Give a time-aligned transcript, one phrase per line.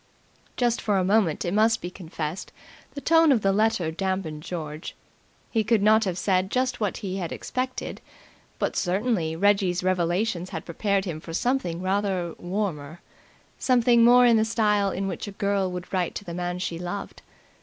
[0.57, 2.51] Just for a moment it must be confessed,
[2.95, 4.95] the tone of the letter damped George.
[5.51, 8.01] He could not have said just what he had expected,
[8.57, 12.99] but certainly Reggie's revelations had prepared him for something rather warmer,
[13.59, 16.79] something more in the style in which a girl would write to the man she
[16.79, 17.21] loved.